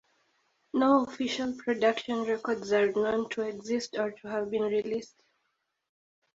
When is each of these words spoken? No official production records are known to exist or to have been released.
No 0.73 1.03
official 1.03 1.53
production 1.59 2.23
records 2.23 2.71
are 2.73 2.91
known 2.91 3.29
to 3.29 3.43
exist 3.43 3.97
or 3.99 4.09
to 4.09 4.27
have 4.29 4.49
been 4.49 4.63
released. 4.63 5.21